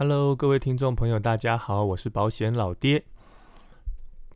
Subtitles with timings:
[0.00, 3.02] Hello，各位听众朋友，大家好，我是保险老爹。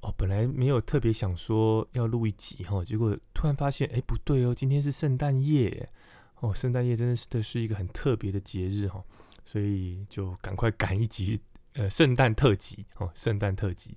[0.01, 5.89] 哦，本来没有特别想说要录一集哈，结果突然发现，哎，不对哦，今天是圣诞夜
[6.41, 9.01] 哦，圣诞夜真的是的是一个很特别的节日哈，
[9.45, 11.39] 所以就赶快赶一集
[11.75, 13.97] 呃圣诞特辑哦，圣诞特辑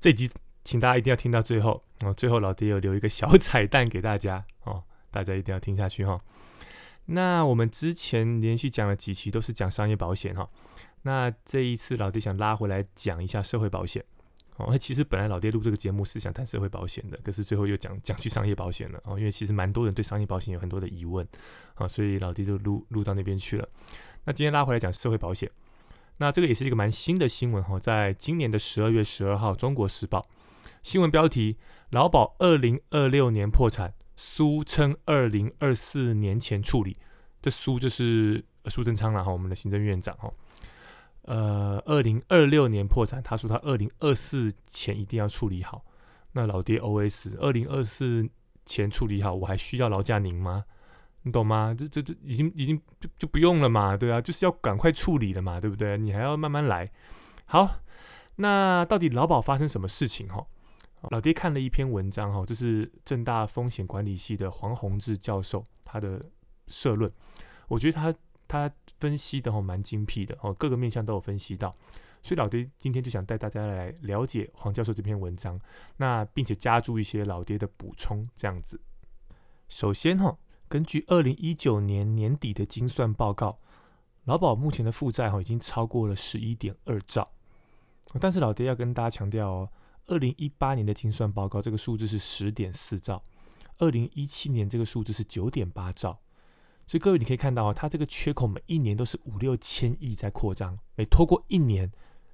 [0.00, 0.28] 这集，
[0.64, 4.82] 请大家一定要听到最后哦，最后老爹有留一个小 彩蛋给大家哦，
[5.12, 6.20] 大家一定要听下去哈。
[7.06, 10.48] 那我们之前连续讲了几期都是讲商业保险哈，
[11.02, 14.04] 那这一次老爹想拉回来讲一下社会保险
[14.56, 14.76] 哦。
[14.76, 21.26] 其实本来老爹录这个节目是想谈社会保险的，可是最后又讲讲去商业保险了哦，因为其实蛮多人对商业保险有很多的疑问
[21.74, 23.68] 啊，所以老爹就录录到那边去了。
[24.24, 25.50] 那今天拉回来讲社会保险，
[26.18, 30.20] 那这个也是一个蛮新的新闻哈，在今年的十二月十二号，《中国时报》
[30.82, 31.56] 新闻标题：
[31.90, 33.94] 劳保二零二六年破产。
[34.22, 36.94] 苏称二零二四年前处理，
[37.40, 40.30] 这苏就是苏贞昌了哈，我们的行政院长哈。
[41.22, 45.84] 呃，二零二六年破产，他说他二零二四前一定要处理好。
[46.32, 48.28] 那老爹 OS，二零二四
[48.64, 50.64] 前处理好，我还需要劳驾您吗？
[51.22, 51.74] 你懂吗？
[51.78, 55.98] 这这这已经已经就就不用了嘛，对啊，就是要赶快处理了嘛，对不对？
[55.98, 56.90] 你还要慢慢来。
[57.44, 57.80] 好，
[58.36, 60.46] 那到底劳保发生什么事情哈？
[61.10, 66.24] 老爹看了一篇文章哈，这是正大风险管理系的黄宏志教授他的
[66.68, 67.10] 社论，
[67.68, 68.14] 我觉得他
[68.50, 71.72] 他分析的哈蛮精辟的哦，各个面向都有分析到，
[72.20, 75.56] 所以老爹今天就想带大家来了解黄教授这篇文章，
[75.98, 78.80] 那并且加注一些老爹的补充这样子。
[79.68, 83.60] 首先哈，根据二零一九年年底的精算报告，
[84.24, 87.30] 劳保目前的负债哈已经超过了十一点二兆，
[88.18, 89.70] 但是老爹要跟大家强调哦。
[90.06, 93.22] 二零一八年的精算报告，这个数字是十点四兆；
[93.78, 96.18] 二零一七年这个数字是九点八兆。
[96.90, 101.88] 所以各位你可以看到啊，它这个缺口每一年都是五六千亿在扩张，每拖过一年，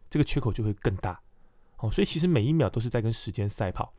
[0.09, 1.21] 这个缺口就会更大。
[1.77, 3.93] 哦，所以其实每一秒都是在跟时间赛跑。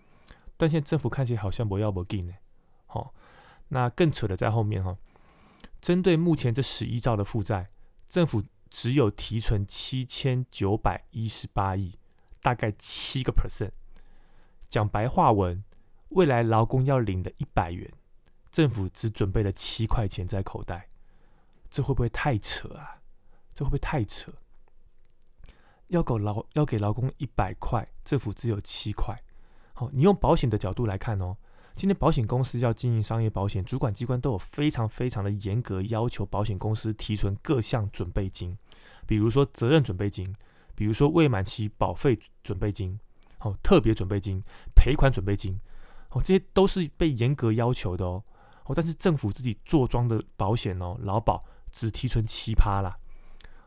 [0.57, 2.33] 但现在政府看起来好像不要不给呢。
[2.87, 3.13] 好，
[3.67, 4.97] 那更扯的在后面哈，
[5.79, 7.69] 针对目前这十一兆的负债，
[8.09, 11.93] 政府只有提存七千九百一十八亿。
[12.41, 13.73] 大概七个 percent，
[14.67, 15.63] 讲白话文，
[16.09, 17.93] 未来劳工要领的一百元，
[18.57, 20.89] 政府只准备了七块钱在口袋，
[21.69, 22.97] 这会不会太扯啊？
[23.53, 24.33] 这会不会太扯？
[25.89, 29.15] 要给劳要给劳工一百块，政府只有七块。
[29.75, 31.37] 好，你用保险的角度来看哦，
[31.75, 38.57] 今天保险公司要经营商业保险，主管机关都有非常非常的严格要求，保险公司提存各项准备金，
[39.05, 40.35] 比如说责任准备金。
[40.73, 42.99] 比如说未满期保费准备金，
[43.41, 44.41] 哦，特别准备金、
[44.75, 45.59] 赔款准备金，
[46.09, 48.23] 哦，这些都是被严格要求的哦，
[48.67, 52.97] 哦，但是政府自己做庄的保险哦，劳保只提存七趴啦，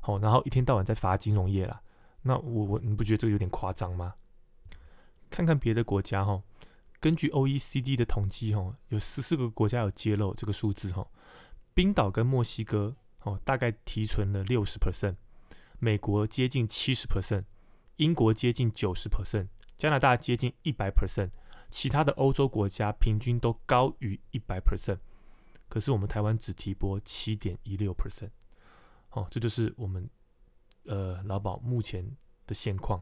[0.00, 1.80] 好，然后一天到晚在罚金融业啦，
[2.22, 4.14] 那我我你不觉得这个有点夸张吗？
[5.30, 6.42] 看看别的国家哈，
[7.00, 11.06] 根据 OECD 的统计哈，有十四个国家有揭露这个数字哈，
[11.72, 15.16] 冰岛跟墨西哥哦，大概提存了六十 percent。
[15.78, 17.44] 美国接近七十 percent，
[17.96, 19.46] 英国接近九十 percent，
[19.78, 21.30] 加拿大接近一百 percent，
[21.70, 24.98] 其他的欧洲国家平均都高于一百 percent，
[25.68, 28.30] 可是我们台湾只提拨七点一六 percent，
[29.10, 30.08] 哦，这就是我们
[30.84, 32.16] 呃劳保目前
[32.46, 33.00] 的现况。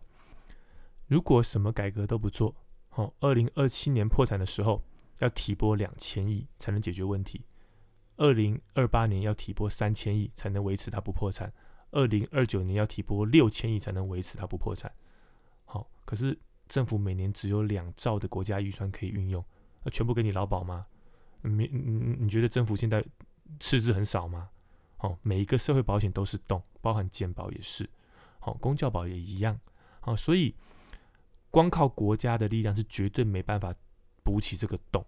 [1.07, 2.55] 如果什么改革都不做，
[2.91, 4.85] 哦，二零二七年破产的时候
[5.19, 7.47] 要提拨两千亿才能解决问题，
[8.17, 11.53] 二零二八年要提拨三千亿才能维持它不破产。
[11.91, 14.93] 二零二九年要提拨六千亿才能维持它不破产，
[15.65, 19.45] 好，可是政府每年只有两兆的国家预算可以运用，
[19.83, 20.87] 那全部给你劳保吗？
[21.43, 23.05] 你你你觉得政府现在
[23.59, 24.51] 赤字很少吗？
[24.99, 27.89] 哦，每一个社会保险都是洞，包含健保也是，
[28.41, 29.59] 好，公教保也一样，
[30.01, 30.55] 好，所以
[31.51, 33.75] 光靠国家的力量是绝对没办法
[34.25, 35.07] 补起这个洞，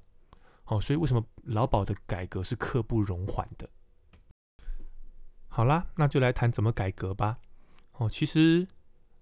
[0.63, 3.69] 好，所以为什么劳保的改革是刻不容缓的？
[5.49, 7.41] 好啦，那就来谈怎么改革吧。
[7.95, 8.69] 哦，其实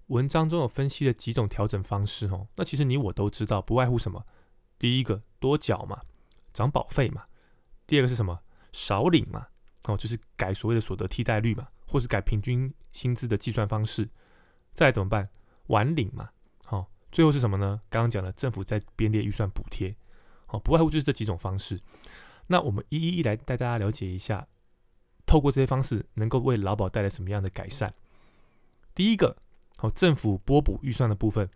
[0.09, 2.49] 文章中有分析了几种调整方式哦。
[2.57, 4.27] 那其实你我都知道，不外乎什么？
[4.79, 6.01] 第一个多缴嘛，
[6.53, 7.25] 涨保费嘛。
[7.87, 8.41] 第二个是什么？
[8.73, 9.47] 少领嘛。
[9.85, 14.09] 哦，就是改所谓的所得替代率嘛，或是改平均薪资的计算方式。
[14.75, 15.31] 再来怎么办？
[15.69, 16.31] 晚领嘛。
[16.65, 17.81] 好，最后是什么呢？
[17.89, 19.97] 刚刚讲了，政府在编列预算补贴。
[20.47, 21.81] 好，不外乎就是这几种方式。
[22.49, 24.47] 那我们一一一来带大家了解一下。
[25.27, 27.91] 透过这些方式，能够为劳保带来什么样的改善？
[28.95, 29.37] 第一个，
[29.81, 31.49] 好，政府拨补预算的部分，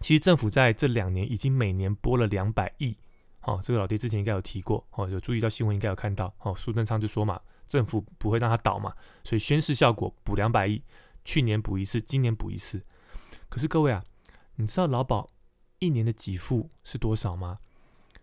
[0.00, 2.96] 其实政府在这两年已经每年拨了两百亿。
[3.38, 6.34] 好，这个老爹之前应该有提过，哦，有注意到新闻应该有看到。
[6.40, 10.82] 哦，苏贞昌就说嘛，政府不会让他倒嘛，所以宣誓效果补两百亿，
[11.22, 12.82] 去年补一次，今年补一次。
[13.50, 14.02] 可是各位啊，
[14.56, 15.30] 你知道劳保
[15.80, 17.58] 一年的给付是多少吗？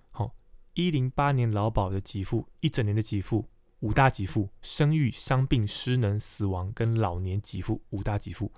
[0.10, 0.34] 好，
[0.74, 3.46] 一零八年劳保的给付，一整年的给付，
[3.82, 8.52] 五大给付：生育、伤病、失能、死亡跟老年给付，五大给付，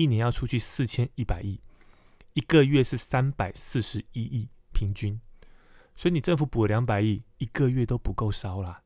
[0.00, 1.60] 一年要出去四千一百亿，
[2.32, 5.20] 一个月是三百四十一亿平均。
[5.94, 8.82] 所以你政府补了两百亿，一个月都不够烧啦，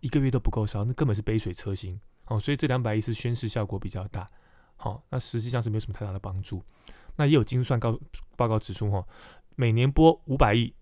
[0.00, 2.00] 一个月都不够烧，那根本是杯水车薪。
[2.26, 4.28] 哦，所以这两百亿是宣示效果比较大。
[4.74, 6.64] 好，那实际上是没有什么太大的帮助。
[7.16, 7.96] 那也有精算告
[8.36, 9.06] 报告指出，哈，
[9.54, 10.74] 每年拨五百亿，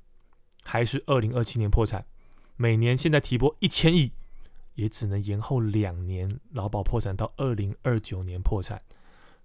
[0.62, 2.00] 还是二零二七年破产；
[2.56, 4.12] 每年现在提拨一千亿，
[4.75, 8.81] 也只能延后两年劳保破产到二零二九年破产。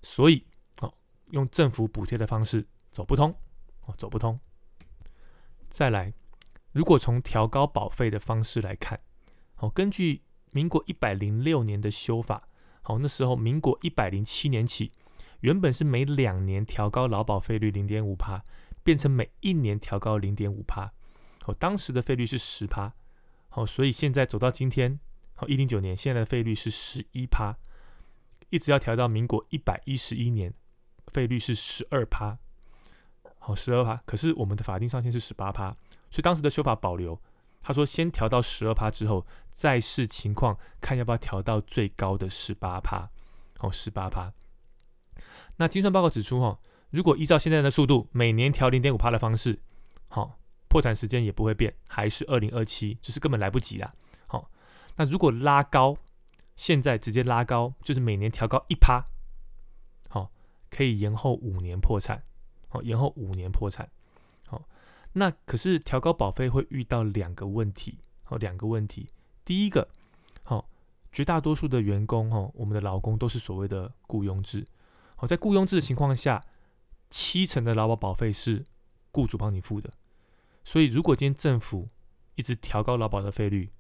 [0.04, 0.46] 所以，
[0.82, 0.94] 哦，
[1.32, 3.34] 用政府补贴的方式走不通，
[3.86, 4.40] 哦，走不通。
[5.70, 6.14] 再来，
[6.74, 9.00] 如果从调高保费的方式来看，
[9.56, 10.22] 好，根据
[10.52, 12.48] 民国一百零六年的修法，
[12.84, 14.92] 好，那时候民国一百零七年起，
[15.40, 18.44] 原本是每两年调高劳保费率零点五帕，
[18.84, 20.92] 变成每一年调高零点五帕，
[21.42, 22.94] 好，当时的费率是十帕，
[23.50, 25.00] 好，所以现在走到今天，
[25.34, 27.58] 好，一零九年，现在的费率是十一帕，
[28.54, 30.54] 一直要调到民国一百一十一年，
[31.08, 32.38] 费率是十二趴。
[33.40, 35.72] 好，十二趴，可是我们的法定上限是十八趴，
[36.12, 37.20] 所以当时的修法保留。
[37.64, 43.10] 他说先调到十二趴之后，再视情况看要不要调到最高的十八趴。
[43.58, 44.32] 好，十八趴。
[45.58, 46.60] 那精算报告指出，哈，
[46.92, 49.60] 如果依照现在的速度，每年调零点五趴的方式，
[50.10, 53.92] 好，破产时间也不会变，还是二零二七，就是根本来不及啦。
[54.28, 54.52] 好，
[54.96, 55.98] 那如果拉高，
[56.56, 59.06] 现在直接拉高，就是每年调高一趴，
[60.10, 60.32] 好，
[60.70, 62.24] 可以延后五年破产。
[62.70, 63.90] 好，延后五年破产。
[64.48, 64.64] 好，
[65.14, 68.00] 那可是调高保费会遇到两个问题。
[68.24, 69.08] 好，两个问题。
[69.46, 69.88] 第一个，
[70.42, 70.68] 好，
[71.12, 74.66] 绝大多数的员工，哈，我们的劳工都是所谓的雇佣制。
[75.16, 76.44] 好，在雇佣制的情况下，
[77.10, 78.66] 七成的劳保保费是
[79.12, 79.92] 雇主帮你付的。
[80.64, 81.90] 所以，如果今天政府
[82.36, 83.72] 一直调高劳保的费率，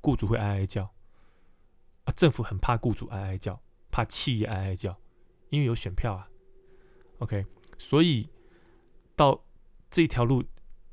[0.00, 0.90] 雇主会哀哀叫。
[2.04, 3.60] 啊，政府很怕雇主哀哀叫，
[3.90, 4.98] 怕企业哀哀叫，
[5.50, 6.28] 因为有选票啊。
[7.18, 7.44] OK。
[7.78, 8.28] 所以
[9.16, 9.44] 到
[9.90, 10.44] 这条路，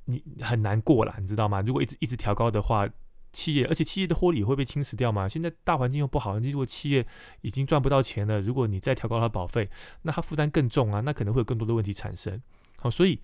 [0.06, 1.62] 你很难过了，你知道吗？
[1.62, 2.90] 如果一直一直调高的话，
[3.32, 5.30] 企业而且企业的获利会被侵蚀掉嘛。
[5.30, 7.06] 现在大环境又不好，如果企业
[7.42, 9.70] 已经赚不到钱了，如果你再调高它保费，
[10.02, 12.42] 那它负担更重啊，那可能会有更多的问题产生。
[12.78, 13.22] 好，所以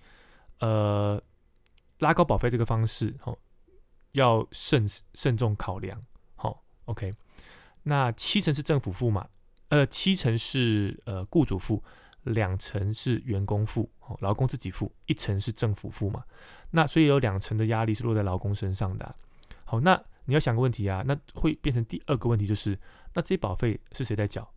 [0.60, 1.20] 呃，
[1.98, 3.36] 拉高保费这个方式，好，
[4.12, 6.00] 要慎慎重考量。
[6.36, 7.12] 好，OK，
[7.86, 9.26] 那七成是政府付嘛？
[9.70, 11.82] 呃，七成是呃雇主付。
[12.32, 16.24] 两成是员工付，哦，劳工自己付；一层是政府付嘛。
[16.72, 19.14] 那所以有两层的压力是落在劳工身上的。
[19.64, 22.76] 好，那你要想个问题啊，那会变成第二个问题，就是
[23.14, 24.52] 那这些保费是谁在缴？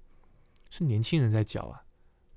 [0.71, 1.83] 是年轻人在缴啊，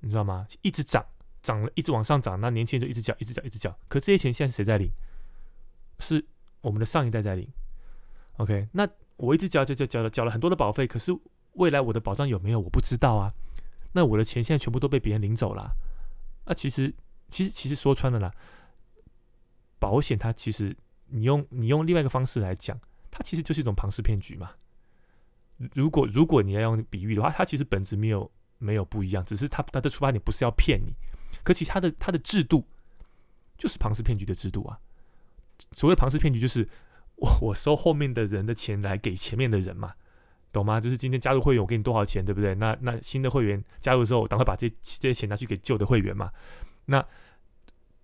[0.01, 0.45] 你知道吗？
[0.61, 1.03] 一直涨，
[1.41, 3.75] 涨了，一直往上涨，那年轻人就一直缴，一直缴，一直缴。
[3.87, 4.91] 可这些钱现在是谁在领？
[5.97, 6.23] 是
[6.61, 7.49] 我们的上一代在领。
[8.37, 8.87] OK，那
[9.23, 11.17] 我一直缴，缴，缴，缴了，缴了很多的保费，可是
[11.53, 12.59] 未来我的保障有没有？
[12.59, 13.33] 我不知道啊。
[13.93, 15.71] 那我的钱现在全部都被别人领走了，
[16.45, 16.93] 那其实，
[17.29, 18.33] 其实，其实说穿了啦，
[19.79, 20.75] 保险它其实
[21.07, 22.77] 你用你用另外一个方式来讲，
[23.09, 24.51] 它其实就是一种庞氏骗局嘛。
[25.73, 30.93] 如果如果你要用比喻的话，它其实本质没有没有不一样，只是它它的出发点不是要骗你，
[31.43, 32.67] 可其他的它的制度
[33.57, 34.77] 就是庞氏骗局的制度啊。
[35.71, 36.67] 所谓庞氏骗局，就是
[37.23, 39.93] 我 我收后面的人的钱来给前面的人嘛。
[40.51, 40.79] 懂吗？
[40.79, 42.53] 就是今天加入会员，我给你多少钱，对不对？
[42.53, 46.31] 那那新的会员加入之后，我赶快把这这些钱拿去给旧的会员嘛。
[46.85, 47.03] 那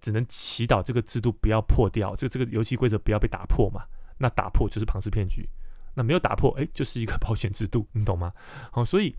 [0.02, 3.84] 只能祈祷这个制度不要破掉，这这个游戏规则不要被打破嘛。
[4.18, 5.48] 那打破就是庞氏骗局，
[5.94, 8.34] 那没有打破，哎，就是一个 保险制度，你懂吗？
[8.72, 9.16] 好，所以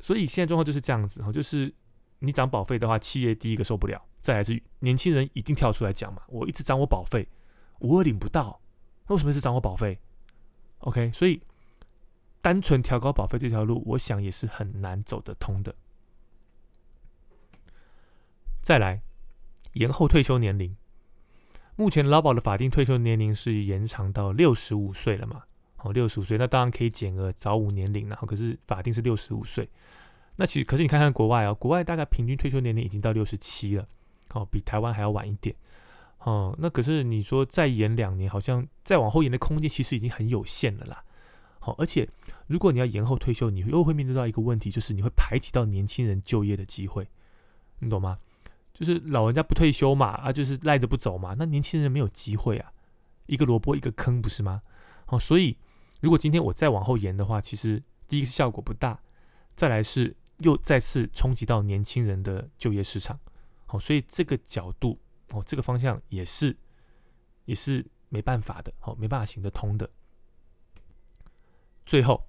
[0.00, 1.72] 所以现在状况就是这样子，哈，就是
[2.18, 7.28] 你涨保费的话，企业第一个受不了，再来是年轻人一定跳出来讲嘛，我一直涨我保费，
[7.78, 8.60] 我领不到，
[9.08, 9.98] 为什么是涨我保费
[10.78, 11.40] ？OK，所以。
[12.44, 15.74] 单纯调高保费这条路，我想也是很难走得通的。
[18.62, 19.00] 再来，
[19.72, 20.76] 延后退休年龄，
[21.74, 25.44] 目前劳保的法定退休年龄是延长到六十五岁了嘛？
[25.78, 29.66] 哦，六十五岁，那当然可以减额早五年龄，然后可是法定是六十五岁。
[30.36, 33.88] 那其实，可是你看看国外哦，国外大概平均退休年龄已经到六十七了，
[34.34, 35.56] 哦，比台湾还要晚一点。
[36.24, 41.04] 哦，那可是你说再延两年，好像再往后延的空间其实已经很有限了啦。
[41.60, 42.08] 好，而且
[42.46, 47.08] 如果你要延后退休，你又会面对到一个问题，就是你会排挤到年轻人就业的机会，
[47.78, 48.18] 你懂吗？
[48.72, 52.72] 就是老人家不退休嘛，啊，就是赖着不走嘛，那年轻人没有机会啊，
[53.26, 54.62] 一个萝卜一个坑，不是吗？
[55.06, 55.56] 好，所以
[56.00, 58.98] 如果今天我再往后延的话，其实第一个是效果不大，
[59.54, 63.18] 再来是又再次冲击到年轻人的就业市场。
[63.66, 64.98] 好，所以这个角度
[65.32, 66.56] 哦，这个方向也是
[67.44, 69.88] 也是没办法的，好，没办法行得通的。
[71.86, 72.28] 最后，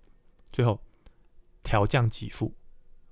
[0.52, 0.82] 最后
[1.64, 2.54] 调降给付。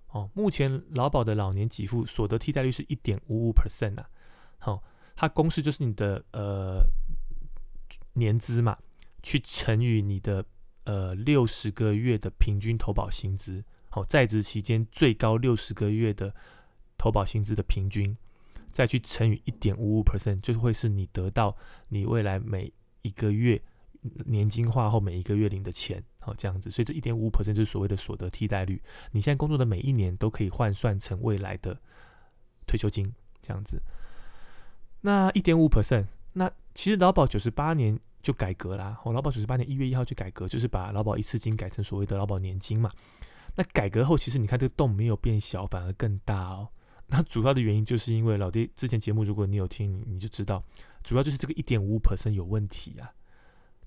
[0.08, 4.08] 哦，目前劳保的老年给付所得替代率是一点五五 percent 啊，
[4.60, 4.84] 好，
[5.16, 6.86] 它公式就是你的呃
[8.14, 8.78] 年资嘛，
[9.24, 10.46] 去乘以你的
[10.84, 16.36] 呃六十个月的平均投保薪资，好，在职期间最高六十个月的
[16.96, 18.16] 投保薪资的平均，
[18.74, 21.56] 再去乘以一点五五 percent，就会是你得到
[21.88, 23.62] 你未来每一个月。
[24.26, 28.84] 年金化后每一个月领的钱，好这样子，所以这一点五 percent 就是所谓的所得替代率。
[29.14, 31.80] 你现在工作的每一年都可以换算成未来的
[32.68, 33.10] 退休金，
[33.42, 33.82] 这样子。
[35.00, 39.00] 那一点五 percent，那其实劳保九十八年就改革啦。
[39.06, 42.92] 哦，劳保九十八年一月一号就改革，就是把劳保一次金改成所谓的劳保年金嘛。
[43.56, 46.68] 那改革后，其实你看这个洞没有变小，反而更大哦。
[47.08, 50.64] 那主要的原因就是因为老爹之前节目，如果你有听，你就知道，
[51.04, 53.14] 主要就是这个一点五 percent 有问题啊。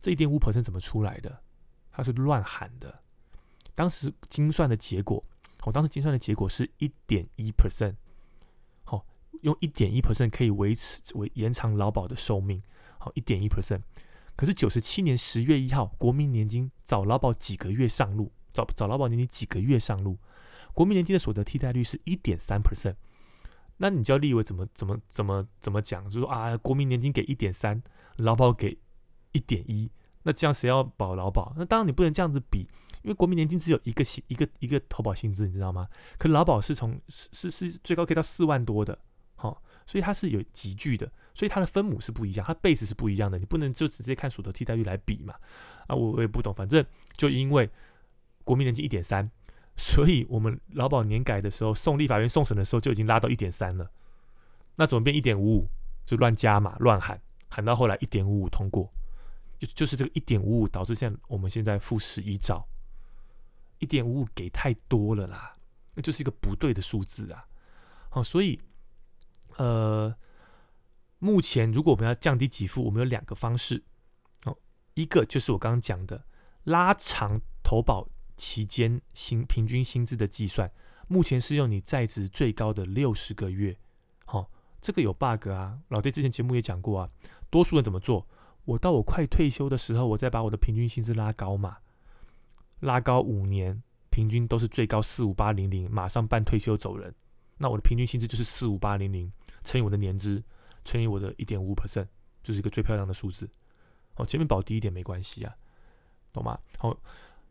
[0.00, 1.42] 这一点五 percent 怎么出来的？
[1.90, 3.02] 它是乱喊的。
[3.74, 5.22] 当时精算的结果，
[5.64, 7.94] 我当时精算的结果是一点一 percent，
[8.84, 9.04] 好，
[9.42, 12.62] 用一点一 percent 可以维持维延长劳保的寿命，
[12.98, 13.80] 好，一点一 percent。
[14.36, 20.18] 可是九十七年十月一号，国民年金早劳保几个月上路，早早劳保年金几个月上路，
[20.76, 22.96] 国民年金的所得替代率是一点三 percent。
[23.78, 26.04] 那你叫立委怎么怎么怎么怎么讲？
[26.10, 27.82] 就说啊，国民年金给一点三，
[28.18, 28.78] 劳保给。
[29.32, 29.90] 一点一，
[30.22, 31.52] 那这样谁要保劳保？
[31.58, 32.60] 那当然你不能这样子比，
[33.02, 35.86] 因为国民年金只有一个薪一个一个投保薪资，你知道吗？
[36.16, 38.98] 可劳保是从是是是最高可以到四万多的，
[39.34, 45.34] 好，所以它是有集聚的，所以它的分母是不一样，它 base 是不一样的，你不能就直接看所得替代率来比嘛？
[45.86, 46.82] 啊，我我也不懂，反正
[47.18, 47.68] 就因为
[48.42, 49.30] 国民年金一点三，
[49.76, 53.90] 所以我们劳保年改的时候送立法院送审的时候就已经拉到一点三了，
[54.76, 55.68] 那怎么变一点五五？
[56.06, 58.90] 就乱加嘛，乱喊，喊到后来一点五五通过。
[59.58, 62.64] 就就是这个一点五五导致现在我们现在负十一兆，
[63.78, 65.52] 一点五五给太多了啦，
[65.94, 67.44] 那就是一个不对的数字啊。
[68.08, 68.60] 好，所以
[69.56, 70.14] 呃，
[71.18, 73.82] 目前如果我们要降低给付，我们有两个方式。
[74.44, 74.56] 哦，
[74.94, 76.24] 一个就是我刚刚讲的
[76.64, 80.70] 拉长投保期间薪平均薪资的计算，
[81.08, 83.76] 目前是用你在职最高的六十个月。
[84.24, 84.50] 好，
[84.80, 87.10] 这个有 bug 啊，老爹之前节目也讲过啊，
[87.50, 88.26] 多数人怎么做？
[88.64, 91.78] 我到我快退休的时候，我再把我的平均薪资拉高嘛，
[92.80, 97.14] 拉高五年，平均都是最高四五八零零，马上办退休走人，
[97.58, 99.30] 那我的平均薪资就是四五八零零
[99.64, 100.42] 乘以我的年资
[100.84, 102.08] 乘以我的一点五 percent，
[102.42, 103.48] 就是一个最漂亮的数字。
[104.16, 105.54] 哦，前面保低一点没关系啊，
[106.32, 106.58] 懂吗？
[106.78, 106.96] 好，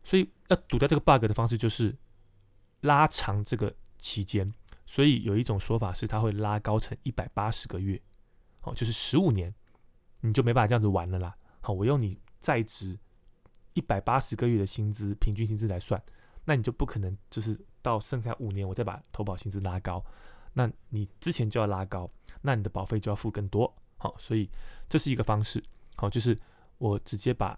[0.06, 1.92] 所以要堵掉这个 bug 的方式就是
[2.82, 4.54] 拉长这个期间，
[4.86, 8.00] 所以有一种说法是它会拉高成一百八十个月，
[8.62, 9.52] 哦，就是十五年。
[10.20, 11.36] 你就没办法这样子玩了啦。
[11.60, 12.98] 好，我用你在职
[13.74, 16.02] 一百八十个月的薪资平均薪资来算，
[16.44, 20.04] 那你就不可能就是到剩下五年我再把投保薪资拉高，
[20.54, 22.10] 那你之前就要拉高，
[22.42, 23.72] 那你的保费就要付更多。
[23.98, 24.48] 好，所以
[24.88, 25.62] 这是一个方式。
[25.96, 26.36] 好，就是
[26.78, 27.56] 我直接把，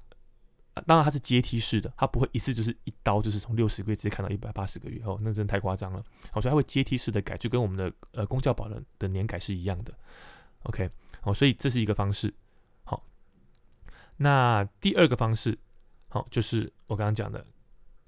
[0.86, 5.02] 当然它是阶梯式的，它不会一次就是一刀就是从六十个月直接看到一百八十个月。
[5.04, 6.04] 哦，那真的太夸张了。
[6.30, 9.92] 好，所以它会阶梯式的改，就跟我们的呃公教保的的年改是一样的。
[10.64, 12.32] OK，好，所以这是一个方式。
[12.84, 13.04] 好
[14.16, 15.58] 那第二个方式，
[16.08, 17.46] 好，就是我刚刚讲的，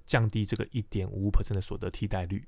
[0.07, 2.47] 降低这个一点五五 percent 的所得替代率。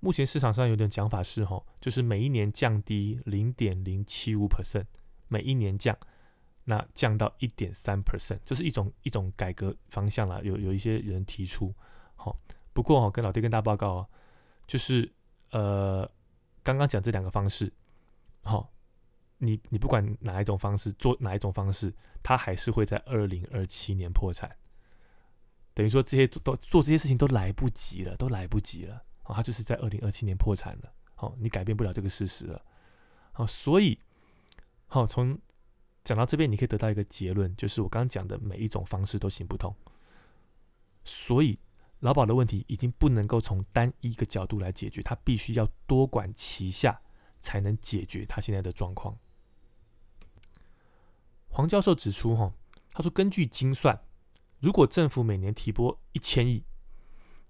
[0.00, 4.86] 目前市场上有点讲法是，哈，就是每一年降低零点零七五 percent，
[5.28, 5.96] 每一年降，
[6.64, 10.40] 那降到一点三 percent，这是一种一种改革方向啦。
[10.42, 11.74] 有有一些人提出，
[12.16, 12.36] 好，
[12.72, 14.08] 不过哈，跟老爹跟大家报告啊，
[14.66, 15.10] 就是
[15.50, 16.10] 呃，
[16.62, 17.72] 刚刚讲这两个方式，
[18.42, 18.70] 好。
[19.44, 21.92] 你你不管哪一种方式做哪一种方式，
[22.22, 24.48] 它还是会在二零二七年破产。
[25.74, 29.34] 等于说这些都做这些事情都来不及了，都来不及了啊！
[29.34, 30.92] 它就是在二零二七年破产了。
[31.16, 32.64] 好，你改变不了这个事实了。
[33.32, 33.98] 好，所以
[34.86, 35.36] 好从
[36.04, 39.74] 讲到这边，你可以得到一个结论，就是我刚刚讲的每一种方式都行不通。
[41.04, 41.58] 所以
[42.00, 47.00] 劳保的问题已经不能够从单一个角度来解决，它必须要多管齐下，
[47.40, 49.16] 才能解决它现在的状况。
[51.48, 52.52] 黄教授指出，哈，
[52.92, 54.00] 他说，根据精算，
[54.58, 56.64] 如果政府每年提拨一千亿，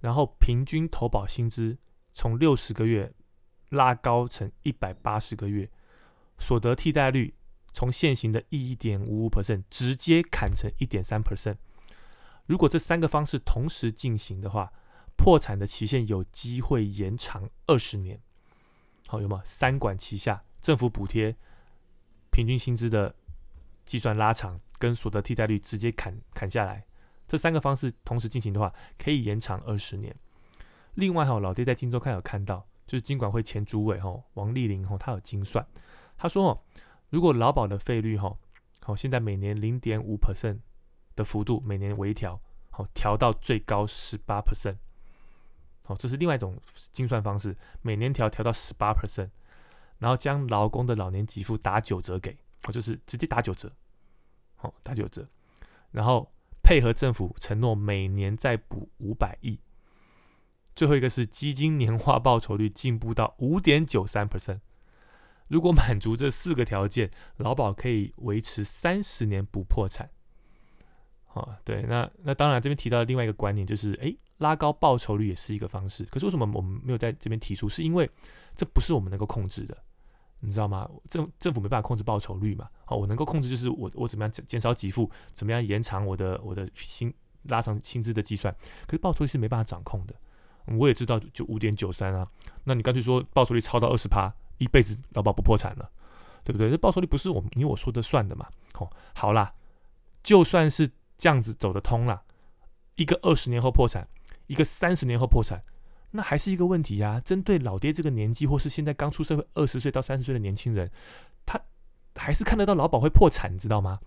[0.01, 1.79] 然后平均投保薪资
[2.13, 3.15] 从六十个月
[3.71, 5.71] 拉高成一百八十个月，
[6.39, 7.33] 所得替代率
[7.73, 11.57] 从现行的一点五五 percent 直接砍成一点三 percent。
[12.47, 14.73] 如果这三个方式同时进行的话，
[15.17, 18.21] 破产的期限有机会延长二十年。
[19.09, 19.43] 好，有吗？
[19.45, 21.37] 三管齐下，政府补贴，
[22.31, 23.15] 平均薪资的
[23.85, 26.85] 计算拉长，跟所得替代率直接砍砍下来，
[27.29, 30.15] 这三个方式同时进行的话，可以延长二十年。
[30.95, 35.65] 另外哈，老爹在荆州看有看到，就是金管会前主委哈王丽玲哈，他有精算，
[36.17, 36.63] 他说哦，
[37.13, 38.35] 如果劳保的费率哈，
[38.81, 40.61] 好现在每年零点五 percent
[41.15, 42.41] 的幅度，每年微调，
[42.71, 44.79] 好调到最高十八 percent。
[45.83, 46.59] 好，这是另外一种
[46.91, 49.29] 精算方式，每年调调到十八 percent，
[49.99, 53.71] 然后将劳工的老年给付打九折给，哦，就是直接打九折，
[54.55, 55.29] 好，打九折，
[55.91, 59.61] 然后配合政府承诺每年再补五百亿，
[60.75, 64.61] 最后一个是基金年化报酬率进步到五点九三 percent，
[65.53, 70.11] 如果满足这四个条件，劳保可以维持三十年不破产。
[71.27, 74.13] 好，对，那那当然这边提到另外一个观念就是，哎。
[74.39, 77.69] 拉高报酬率也是一个方式，可是为什么我们没有在这边提出？
[77.69, 78.11] 是因为
[78.57, 79.77] 这不是我们能够控制的，
[80.41, 80.91] 你知道吗？
[81.09, 82.69] 政政府没办法控制报酬率嘛。
[82.85, 88.53] 好，我能够控制就是我我怎么样减减少给付，怎么样延长我的我的薪拉长薪资的计算。
[88.85, 90.15] 可是报酬率是没办法掌控的。
[90.77, 92.27] 我也知道就五点九三啊，
[92.65, 95.91] 那你干脆说报酬率超到二十趴，一辈子老保不破产了，
[96.45, 96.71] 对不对？
[96.71, 98.49] 这报酬率不是我你我说的算的嘛。
[98.73, 99.55] 好，好啦，
[100.23, 102.23] 就算是这样子走得通了，
[102.95, 104.09] 一个二十年后破产。
[104.49, 105.63] 一个三十年后破产，
[106.11, 107.19] 那还是一个问题呀。
[107.25, 110.91] 针对老爹这个年纪，或是现在刚出社会二十岁到三十岁的年轻人，
[111.47, 111.59] 他
[112.17, 113.99] 还是看得到老保会破产，你知道吗？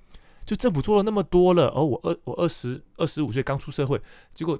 [0.45, 3.99] 就政府做了那么多了，而我二我二十二十五岁刚出社会，
[4.35, 4.59] 结果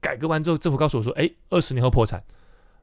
[0.00, 2.22] 改革完之后，政府告诉我说，哎，二十年后破产。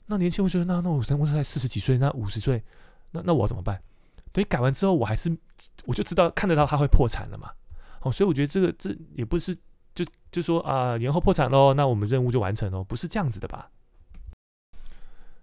[0.06, 2.64] 那年轻人觉得，那那我生我才四十几岁，那五十岁，
[3.12, 3.82] 那那我怎么办？
[4.32, 5.36] 等于改完之后，我还是
[5.86, 7.52] 我就知道看得到他会破产了嘛。
[8.02, 9.58] 哦，所以我觉得这个这也不是。
[9.96, 13.70] 就就说啊，延后破产喽，那我们任务就完成喽，不是这样子的吧？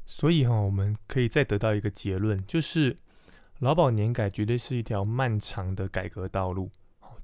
[0.07, 2.97] 所以哈，我们可以再得到一个结论，就是
[3.61, 6.69] 劳保年改绝对是一条漫长的改革道路，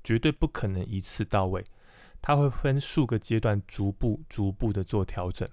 [0.04, 1.64] 绝对不可能一次到位，
[2.22, 5.48] 它会分数个阶段，逐步逐步的做调整。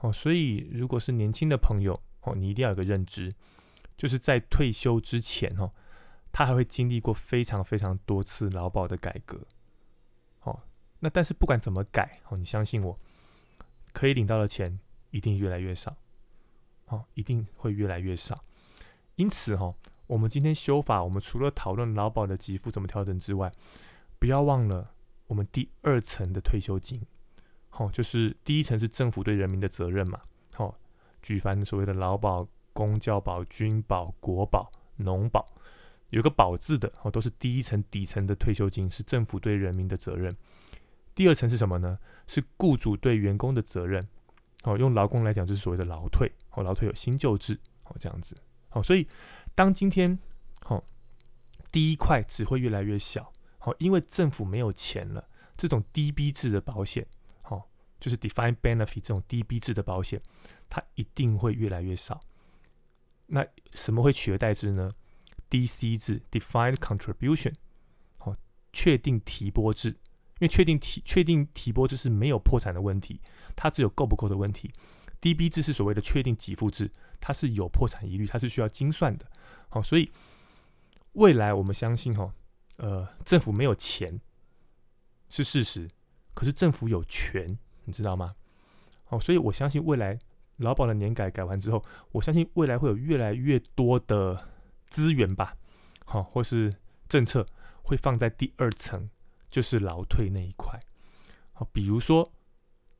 [0.00, 3.32] 哦，所以如果是年轻的朋友哦，你一定要有个认知，
[3.96, 5.70] 就是在退休之前哦，
[6.30, 9.46] 他还会经历过非常非常多次劳保的改革。
[10.42, 10.60] 哦
[11.00, 12.98] 那但是不管怎么改哦，你相信我，
[13.92, 14.80] 可以领到的钱
[15.10, 15.96] 一定越来越少，
[16.86, 18.44] 哦，一定会越来越少。
[19.14, 19.74] 因此哈，
[20.08, 23.52] 我们今天修法，我们除了讨论劳保的给付怎么调整之外，
[24.18, 24.92] 不要忘了
[25.28, 27.00] 我们第二层的退休金，
[27.78, 30.20] 哦，就是第一层是政府对人民的责任嘛，
[30.54, 30.74] 好，
[31.22, 35.46] 举凡所谓的劳保、公教保、军保、国保、农保，
[36.10, 40.34] 有个保字的哦，都是第一层底层的退休金，是政府对人民的责任。
[41.14, 41.98] 第二层是什么呢？
[42.26, 44.02] 是雇主对员工的责任。
[44.64, 46.30] 哦，用劳工来讲，就是所谓的劳退。
[46.50, 47.58] 哦，劳退有新旧制。
[47.84, 48.36] 哦，这样子。
[48.70, 49.06] 哦，所以
[49.54, 50.18] 当今天，
[50.66, 50.82] 哦，
[51.70, 53.32] 第一块只会越来越小。
[53.58, 55.28] 好，因为政府没有钱了。
[55.56, 57.04] 这种低逼制的保险，
[58.00, 60.20] 就是 defined benefit 这种 DB 制的保险，
[60.68, 62.20] 它一定会越来越少。
[63.26, 64.90] 那什么会取而代之呢
[65.50, 67.54] ？DC 制 defined contribution，
[68.18, 68.34] 好，
[68.72, 69.96] 确定提拨制。
[70.40, 73.20] 因为确定提确定提拨制是没有破产的问题，
[73.56, 74.72] 它只有够不够的问题。
[75.20, 79.28] DB 制是所谓的确定给付制，它是有破产疑虑，它是需要精算的。
[79.68, 80.12] 好，所以
[81.14, 82.32] 未来我们相信哈，
[82.76, 84.20] 呃，政府没有钱
[85.28, 85.90] 是事实，
[86.34, 87.58] 可是政府有权，
[87.88, 88.34] 你知道吗？
[89.04, 90.16] 好，所以我相信未来
[90.58, 94.48] 劳保的年改改完之后，我相信未来会有越来越多的
[94.88, 95.56] 资源吧，
[96.04, 96.72] 好，或是
[97.08, 97.44] 政策
[97.82, 99.08] 会放在第二层。
[99.50, 100.78] 就是劳退那一块，
[101.54, 102.30] 好，比如说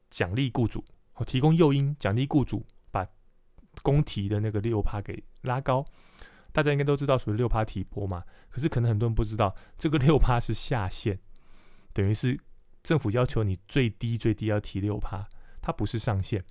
[0.09, 0.83] 奖励雇主，
[1.17, 3.07] 我提供诱因奖励雇主，把
[3.83, 5.85] 工提的那个六趴给拉高。
[6.51, 11.19] 大家应该都知道所谓六趴提拨嘛，可是可能很多人不知道，这个六趴是下限，
[11.93, 12.41] 等于是
[12.89, 15.29] 政府要求你最低最低要提六趴，
[15.61, 16.43] 它不是上限。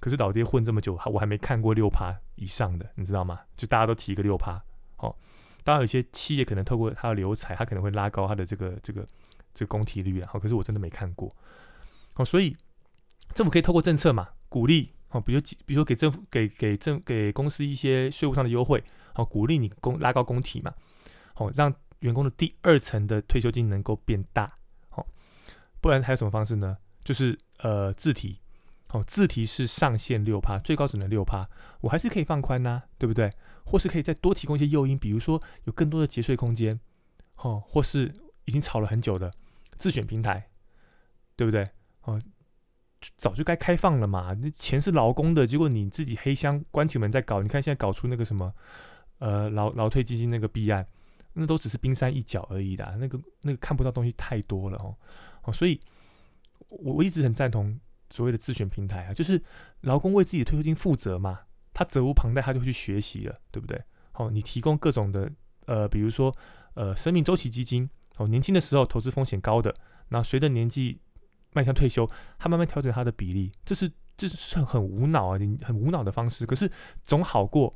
[0.00, 3.40] 可是老爹混这么久，我还没看过六趴以上的，你知道吗？
[3.56, 4.60] 就大家都提个六趴，
[4.96, 5.16] 好，
[5.62, 9.06] 当然有些企业可能透过它的流彩，它可能会拉高它的这个这个。
[9.54, 11.34] 这个工提率啊，好，可是我真的没看过，
[12.14, 12.56] 好，所以
[13.34, 20.72] 政府可以透过政策嘛，鼓励，好，比如比如说给政府给给政给公司一些税务上的优惠，好，鼓励你工拉高公提嘛，
[21.34, 24.57] 好，让员工的第二层的退休金能够变大，
[25.80, 26.76] 不然还有什么方式呢？
[27.04, 28.38] 就是呃自提，
[28.90, 31.48] 哦，自提是上限六趴，最高只能六趴，
[31.80, 33.30] 我还是可以放宽呐，对不对？
[33.64, 36.78] 或是可以再多提供一些诱因，比如说有更多的节税空间，
[37.36, 38.12] 哦，或是
[38.46, 39.32] 已经炒了很久的。
[39.76, 40.48] 自选平台，
[41.36, 41.68] 对不对？
[42.02, 42.20] 哦，
[43.16, 48.52] 早就该开放了嘛，那钱是劳工的，结果你自己黑箱关起门在搞，你看现在搞出那个什么，
[49.18, 50.84] 呃，劳劳退基金那个弊案，
[51.34, 54.96] 那都只是冰山一角而已的，那个那个看不到东西太多了哦，
[55.52, 55.80] 所以
[56.68, 57.78] 我我一直很赞同
[58.10, 59.42] 所谓的自选平台啊，就是
[59.82, 61.40] 劳工为自己的退休金负责嘛，
[61.72, 63.82] 他责无旁贷，他就会去学习了，对不对？
[64.14, 65.30] 哦，你提供各种的，
[65.66, 66.34] 呃，比如说
[66.74, 69.74] 呃，生命周期基金，哦，年轻的时候投资风险高的，
[70.08, 71.00] 那随着年纪。
[71.54, 72.08] 迈向退休，
[72.38, 76.70] 他慢慢调整他的比例，这是这是很很无脑啊，你很无脑的方式，可是
[77.02, 77.74] 总好过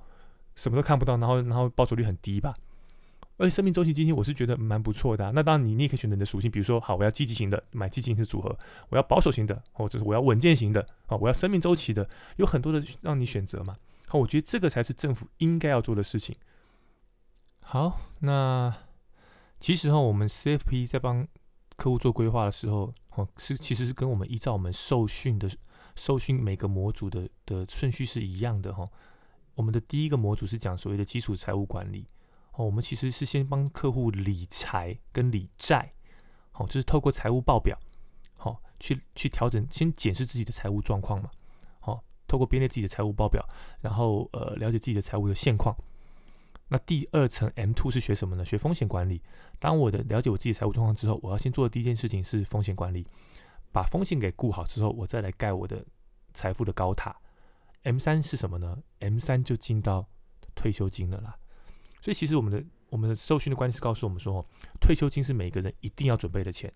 [0.54, 2.54] 什么都看不到，然后然后报酬率很低吧。
[3.42, 5.32] 而且生命周期基金我是觉得蛮不错的。
[5.32, 8.56] 那当然你你也可以选择你的属性，比如说好，我要积极型的买积极型的组合，
[8.88, 13.76] 我要保守型的，或者是我要稳健型的啊，我要生命周期的，有很多的让你选择嘛。
[14.08, 16.36] 好，我觉得这个才是政府应该要做的事情。
[17.60, 18.72] 好，那
[19.58, 21.26] 其实哈，我们 CFP 在帮
[21.76, 22.94] 客户做规划的时候。
[23.14, 25.46] 哦，是其实是跟我们依照我们受训的
[25.94, 28.88] 受训每个模组的的顺序是一样的哈。
[29.54, 32.06] 我们的第一个模组是讲所谓的基础财务管理
[32.52, 35.90] 哦，我们其实是先帮客户理财跟理债，
[36.50, 37.78] 好，就是透过财务报表，
[38.34, 41.30] 好去去调整，先检视自己的财务状况嘛，
[41.80, 43.42] 好，透过编列自己的财务报表，
[43.80, 45.74] 然后呃了解自己的财务的现况。
[46.68, 48.44] 那第二层 M two 是学什么呢？
[48.44, 49.22] 学风险管理。
[49.58, 53.06] 当我的了解我自己财务状况之后，我要先做的第一件事情是风险管理，
[53.72, 55.84] 把风险给顾好之后，我再来盖我的
[56.32, 57.14] 财富的高塔。
[57.82, 60.06] M 三是什么呢？M 三就进到
[60.54, 61.36] 退休金了啦。
[62.02, 64.44] 所以其实我们的我们的受训的观念是告诉我们说，
[64.80, 66.70] 退休金是每个人一定要准备的钱，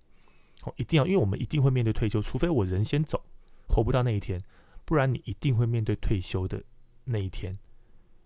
[0.63, 3.21] 哦，一定要，因为我们一定会面对退休，除非我人先走，
[3.69, 4.41] 活不到那一天，
[4.85, 6.63] 不然你一定会面对退休的
[7.05, 7.59] 那一天。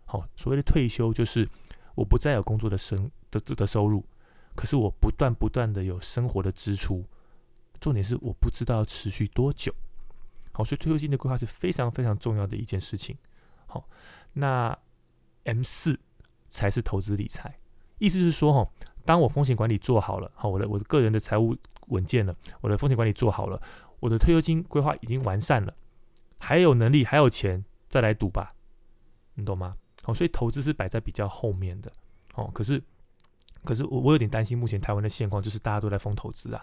[0.04, 1.48] 好，所谓的退休就是
[1.94, 4.04] 我不再有工作的生的的收入，
[4.54, 7.04] 可是我不断不断的有生活的支出，
[7.80, 9.74] 重点是我不知道要持续多久。
[10.52, 13.16] 好，所以退休金的规划是非常非常重要的一件事情。
[13.66, 13.88] 好，
[14.34, 14.76] 那
[15.44, 15.98] M 四
[16.50, 17.58] 才是投资理财，
[17.98, 18.70] 意思是说哈，
[19.04, 23.60] 当我风险管理做好了，好，我的我的个人的财务稳健了，我的风险管理做好了，
[24.00, 25.72] 我的退休金规划已经完善了，
[26.38, 28.52] 还有能力还有钱再来赌吧，
[29.34, 29.76] 你懂吗？
[30.04, 31.92] 哦，所以投资是摆在比较后面的，
[32.34, 32.82] 哦，可是，
[33.64, 36.62] 可是我我有点担心，目前台湾的现况就是大家都在疯投资啊，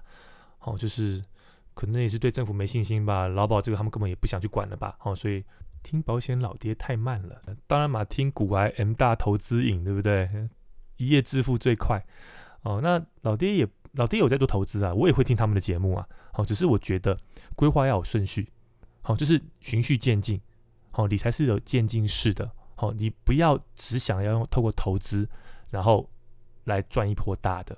[0.62, 1.24] 哦，就是
[1.74, 5.44] 可能也是对政府没信心吧，劳保这个他们根本也不想去管了吧，哦，所以
[5.84, 10.30] 听保险老爹太慢了，当然嘛，听股癌 M 大投资瘾，对不对？
[10.98, 12.06] 一夜致富最快，
[12.64, 17.18] 哦，那老爹也老爹有在做投资啊，我也会听他们的节目啊，哦，只是我觉得
[17.56, 18.52] 规划要有顺序，
[19.02, 20.42] 好，就是循序渐进，
[20.92, 22.52] 好，理财是有渐进式的。
[22.76, 25.28] 好，你不要只想要用透过投资，
[25.72, 26.08] 然后
[26.66, 27.76] 来赚一波大的，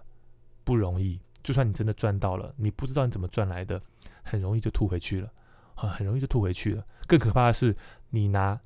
[0.66, 1.18] 不容易。
[1.42, 3.82] 就算你真的赚到了，你不知道你怎么赚来的，
[4.24, 5.32] 很容易就吐回去了，
[5.82, 6.86] 啊，很容易就吐回去了。
[7.08, 7.76] 更可怕的是，
[8.10, 8.60] 你拿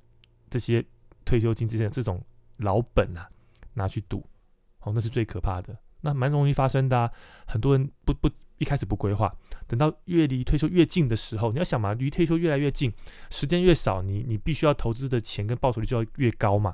[0.49, 0.84] 这些
[1.26, 2.23] 退休金这些这种
[2.58, 3.30] 老本啊，
[3.73, 4.26] 拿去赌，
[4.82, 7.12] 哦，那是最可怕的，那蛮容易发生的啊。
[7.47, 8.30] 很多人不不。
[8.60, 9.36] 一开始不规划，
[9.67, 12.89] 等到越离退休越近的时候，你要想嘛，离退休越来越近，
[13.30, 16.73] 时间越少，你你必须要投资的钱跟报酬率就要越高嘛，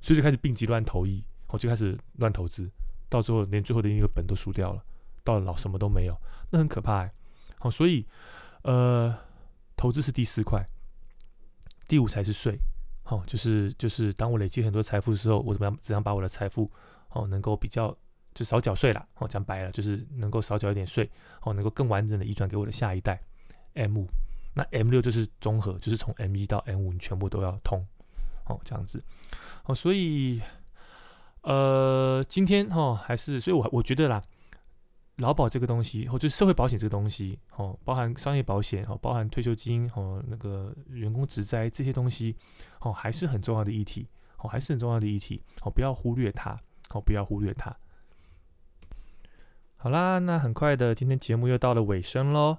[0.00, 2.68] 所以就开始病急乱投医，我就开始乱投资，
[3.08, 4.82] 到最后连最后的一个本都输掉了，
[5.22, 6.16] 到老什么都没有，
[6.50, 7.08] 那很可怕。
[7.58, 8.04] 好，所以
[8.62, 9.16] 呃，
[9.80, 10.62] 投资是第四块，
[11.88, 12.58] 第五才是税。
[13.02, 16.70] 好，就是就是当我累积很多财富的时候，我怎么样怎样把我的财富
[17.08, 17.96] 哦能够比较。
[18.32, 21.10] 就少缴税了，哦，讲白了就是能够少缴一点税，
[21.42, 23.20] 哦，能够更完整的移转给我的下一代。
[23.74, 24.06] M 五，
[24.54, 27.84] 那 M 六就是综合，就是从 M 一到 M 五你全部都要通，
[28.46, 29.02] 哦，这样子，
[29.64, 30.40] 哦，所以，
[31.42, 34.22] 呃，今天哈还是，所以我我觉得啦，
[35.20, 42.34] 劳保这个东西，或就是社会保险这个东西，哦，包含商业保险，哦，包含退休金，哦，那个员工职灾这些东西，
[42.80, 46.58] 哦，还是很重要的议题，哦，还是很重要的议题，哦，不要忽略它，
[46.90, 47.74] 哦，不要忽略它。
[49.76, 52.58] 好啦，那很快的，今天节目又到了尾声喽。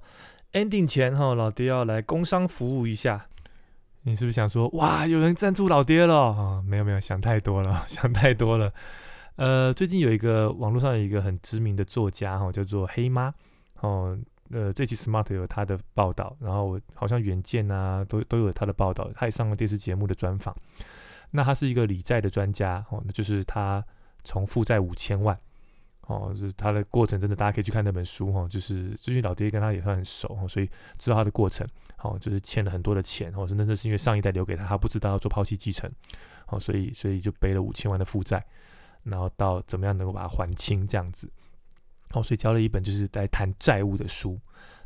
[0.53, 3.27] ending 前哈，老爹要来工商服务一下。
[4.03, 6.63] 你是不是想说，哇，有人赞助老爹了啊？
[6.65, 8.73] 没有没有，想太多了， 想太多了。
[9.41, 13.33] 呃，最近有一个网络上有一个很知名的作家哈，叫做黑妈
[13.79, 14.15] 哦。
[14.51, 20.55] 呃，这期 smart 有他的报道，然后好像远见啊都都有他的报道，他也上了电视节目的专访。
[21.31, 23.83] 那他是一个理债的专家哦，那就是他
[24.23, 25.35] 从负债五千万。
[26.01, 28.47] 哦，是他的过程，真的大家可以去看那本书哈。
[28.47, 31.65] 就是最近老爹跟他也算很熟哈，所以知道他的过程。
[31.95, 35.89] 好，就是欠了很多的钱，或者那是因为上一代留给他，他不知道要做抛弃继承，
[36.45, 38.45] 好，所以所以就背了五千万的负债，
[39.03, 41.31] 然后到怎么样能够把它还清这样子。
[42.13, 44.39] 哦，所以教了一本就是来谈债务的书。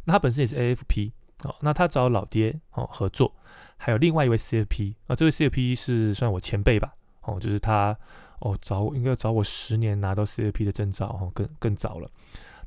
[0.04, 1.12] 那他本身也是 AFP，
[1.44, 3.34] 哦，那他找老爹哦合作，
[3.78, 7.98] 还有另外一位 CFP 啊，这位 CFP 是算我前辈吧，哦，就是他
[8.42, 12.08] 哦找我应该找我十年拿到 CFP 的证照哦，更更早了。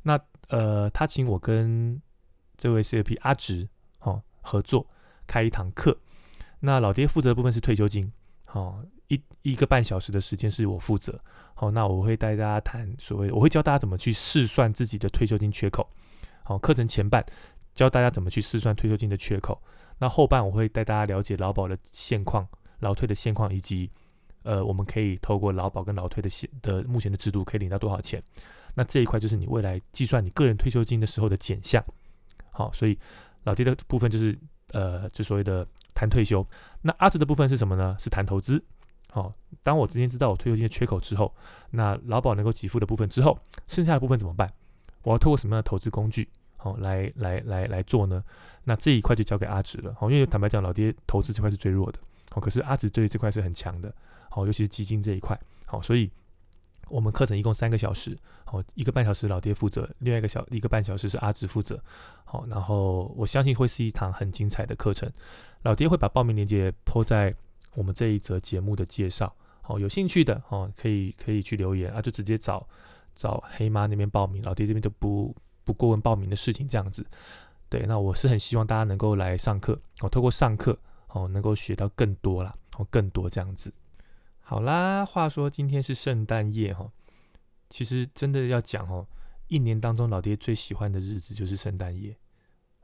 [0.02, 2.02] 那呃，他请我跟
[2.56, 3.68] 这位 CFP 阿直
[4.00, 4.84] 哦合作
[5.28, 5.96] 开一堂课，
[6.61, 8.12] 那老爹负责的部分是退休金，
[8.52, 11.20] 哦一一个半小时的时间是我负责，
[11.54, 15.88] 好，那我会带大家谈所谓，我会教大家怎么去试算自己的退休金缺口，
[16.44, 17.24] 好，课程前半。
[17.74, 19.62] 教大家怎么去试算退休金的缺口，
[19.98, 22.44] 那后半我会带大家了解劳保的现况、
[22.80, 23.88] 劳退的现况，以及
[24.42, 28.20] 呃，我们可以透过劳保跟劳退的现的目前的制度可以领到多少钱。
[28.74, 31.80] 那这一块就是你未来计算你个人退休金的时候的减项。
[32.50, 32.98] 好，所以
[33.44, 34.36] 老爹的部分就是
[34.72, 36.44] 呃，就所谓的谈退休。
[36.82, 37.94] 那阿哲的部分是什么呢？
[38.00, 38.60] 是谈投资。
[39.10, 41.34] 好，当我之前知道我退休金的缺口之后，
[41.70, 44.52] 那劳保能够给付的部分之后，剩下的部分怎么办？
[45.02, 46.28] 我要透过什么样的投资工具？
[46.56, 48.22] 好，来来来来做呢？
[48.64, 49.94] 那这一块就交给阿直了。
[49.98, 51.98] 好，因为坦白讲，老爹投资这块是最弱的。
[52.30, 53.94] 好，可是阿直对于这块是很强的。
[54.28, 55.38] 好，尤其是基金这一块。
[55.64, 56.10] 好，所以
[56.88, 58.18] 我们课程一共三个小时。
[58.44, 61.82] 好，一个半小时老爹负责，另外一个小一个半小时是阿直负责。
[62.24, 65.10] 好，然后我相信会是一堂很精彩的课程。
[65.62, 67.34] 老爹会把报名链接铺在
[67.74, 69.35] 我们这一则节目的介绍。
[69.61, 72.66] 好，有兴趣的哦，可以可以去留言啊，就直接找
[73.14, 74.42] 找黑妈那边报名。
[74.42, 75.35] 老爹这边就不。
[75.64, 77.07] 不过问报名的事情这样子，
[77.68, 80.78] 对，那我是很希望大家能够来上课，哦，透过上课，
[81.09, 83.70] 哦，能够学到更多啦，哦，更多这样子。
[84.40, 86.90] 好啦，话说今天是圣诞夜哈，
[87.68, 89.07] 其实真的要讲哦，
[89.48, 92.16] 一年当中老爹最喜欢的日子就是圣诞夜，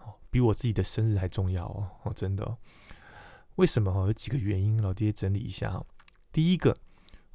[0.01, 2.45] 哦，比我自己的生日还重要哦，哦，真的。
[3.57, 4.07] 为什么哦？
[4.07, 5.85] 有几个原因，老爹整理一下哈。
[6.33, 6.77] 第一个，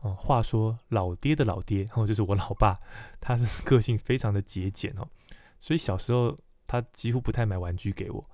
[0.02, 2.80] 哦，话说老爹的老爹，哦，就是我老爸，
[3.22, 5.08] 他是个性非常的节俭哦。
[5.60, 8.30] 所以小时候他几乎不太买玩具给我，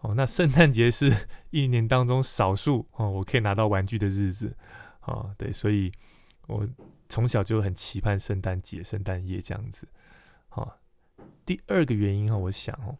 [0.00, 1.10] 哦，那圣诞节是
[1.50, 4.56] 一年当中少数哦我可以拿到玩具的日子，
[5.02, 5.90] 哦，对，所以
[6.46, 6.68] 我
[7.08, 9.88] 从小就很期盼圣诞节、圣诞夜这样子，
[10.50, 10.72] 哦，
[11.46, 12.96] 第二个原因哈，我想哦，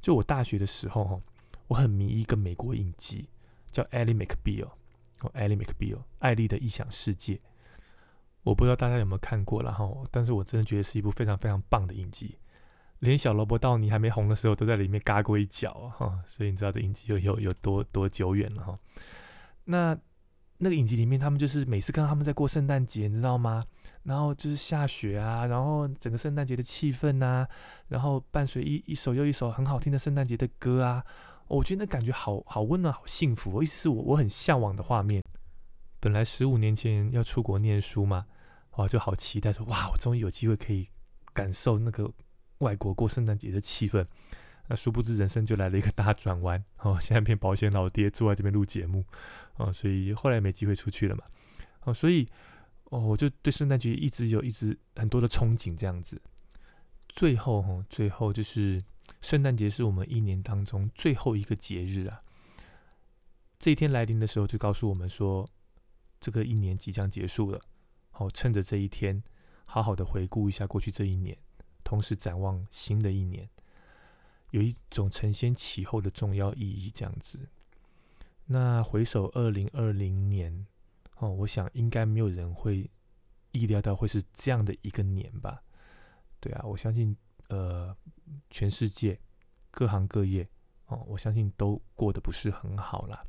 [0.00, 1.20] 就我大学的时候哈，
[1.68, 3.28] 我很迷一个美国影集
[3.76, 4.64] 叫《Ellie McBeal》，
[5.20, 7.38] 哦，《Ellie McBeal》艾丽的异想世界，
[8.42, 12.38] 我不知道大家有没有看过，然后，但是我真的觉得是一部非常非常棒的影集。
[13.00, 18.78] 连小萝卜道尼还没红的时候，都在里面嘎过一脚啊哈，所以你知道这影集有有有多多久远了哈。
[19.64, 19.94] 那
[20.56, 23.62] 那个影集里面，他们就是每次看到他们在过圣诞节，你知道吗？
[24.04, 27.46] 然后就是下雪啊，然后整个圣诞节的气氛呐，
[27.88, 31.04] 然后伴随一一首又一首很好听的圣诞节的歌啊，
[31.48, 33.62] 我觉得那感觉好好温暖，好幸福。
[33.62, 35.22] 意思是我我很向往的画面。
[36.00, 38.26] 本来十五年前要出国念书嘛，
[38.76, 40.88] 哇，就好期待说哇，我终于有机会可以
[41.32, 42.12] 感受那个。
[42.60, 44.02] 外国过圣诞节的气氛，
[44.68, 46.96] 那殊不知人生就来了一个大转弯哦！
[46.98, 49.04] 现在变保险老爹，坐在这边录节目
[49.56, 51.24] 哦，所以后来没机会出去了嘛
[51.82, 52.26] 哦，所以
[52.84, 56.18] 哦，我就对圣诞节一直有一直很多的憧憬这样子。
[57.10, 58.82] 最后哈，最后就是
[59.20, 62.22] 圣诞节是我们一年当中最后一个节日啊。
[63.58, 65.48] 这一天来临的时候，就告诉我们说，
[66.20, 67.60] 这个一年即将结束了。
[68.10, 69.22] 好，趁着这一天，
[69.64, 71.36] 好好的回顾一下过去这一年。
[71.82, 73.48] 同时展望新的一年，
[74.50, 76.90] 有一种承先启后的重要意义。
[76.90, 77.48] 这样子，
[78.46, 80.66] 那回首二零二零年，
[81.18, 82.90] 哦，我想应该没有人会
[83.52, 85.62] 意料到会是这样的一个年吧？
[86.40, 87.16] 对啊，我相信，
[87.48, 87.96] 呃，
[88.50, 89.18] 全世界
[89.70, 90.48] 各行各业，
[90.86, 93.24] 哦，我相信都过得不是很好啦。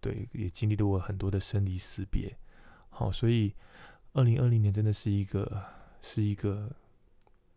[0.00, 2.36] 对，也经历了我很多的生离死别。
[2.88, 3.54] 好，所以
[4.12, 5.64] 二零二零年真的是一个，
[6.02, 6.70] 是一个。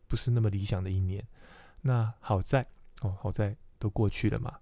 [0.08, 1.26] 不是那么理想的一年，
[1.84, 2.67] 那好在
[3.00, 4.60] 哦，好在都过去了嘛。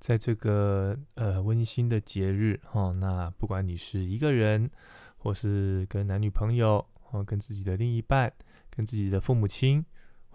[0.00, 4.70] 在这个呃温馨的节日哦，那不管你是一个人，
[5.18, 8.32] 或是跟男女朋友，哦，跟自己的另一半，
[8.70, 9.84] 跟自己的父母亲，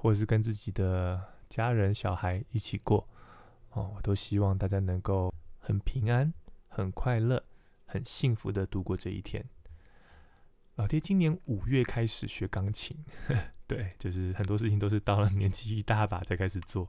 [0.04, 3.08] 或者是跟自己的家人、小孩一起过
[3.70, 6.34] 哦，我都希望大家能够很平安、
[6.68, 7.42] 很快乐、
[7.86, 9.46] 很幸福的度过这一天。
[10.76, 12.98] 老爹今年五月开始学钢琴。
[13.66, 16.86] 对，就是很多事情都是到了年纪一大把才开始做。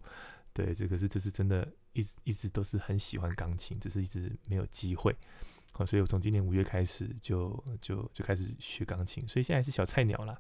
[0.53, 5.15] 对，这个是这是真的，一直一直都是很喜欢钢琴，只是一直没有机会。
[5.71, 10.37] 好，所以我从今年五月开始就就就开始学钢琴，所以现在是小菜鸟了。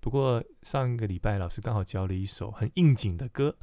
[0.00, 3.56] 不过上个礼拜老师刚好教了一首很应景的歌，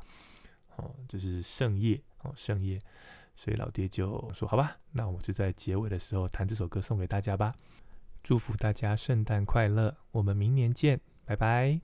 [0.76, 2.78] 哦，就是《圣夜》哦，《圣夜》。
[3.38, 7.54] 所以老爹就说：“好吧，那我们就在结尾的时候弹这首歌送给大家吧。
[8.24, 11.82] 祝福大家圣诞快乐，我们明年见，拜拜。”